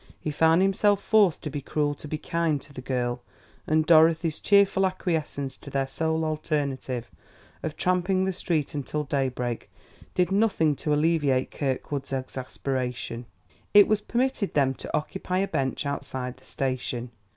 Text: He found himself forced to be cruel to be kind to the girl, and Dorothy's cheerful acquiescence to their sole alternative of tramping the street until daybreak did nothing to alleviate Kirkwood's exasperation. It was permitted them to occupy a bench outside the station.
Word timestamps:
He 0.19 0.31
found 0.31 0.63
himself 0.63 0.99
forced 0.99 1.43
to 1.43 1.51
be 1.51 1.61
cruel 1.61 1.93
to 1.93 2.07
be 2.07 2.17
kind 2.17 2.59
to 2.63 2.73
the 2.73 2.81
girl, 2.81 3.21
and 3.67 3.85
Dorothy's 3.85 4.39
cheerful 4.39 4.83
acquiescence 4.87 5.55
to 5.57 5.69
their 5.69 5.85
sole 5.85 6.25
alternative 6.25 7.11
of 7.61 7.77
tramping 7.77 8.25
the 8.25 8.33
street 8.33 8.73
until 8.73 9.03
daybreak 9.03 9.69
did 10.15 10.31
nothing 10.31 10.75
to 10.77 10.91
alleviate 10.91 11.51
Kirkwood's 11.51 12.11
exasperation. 12.13 13.27
It 13.75 13.87
was 13.87 14.01
permitted 14.01 14.55
them 14.55 14.73
to 14.73 14.97
occupy 14.97 15.37
a 15.37 15.47
bench 15.47 15.85
outside 15.85 16.37
the 16.37 16.45
station. 16.45 17.11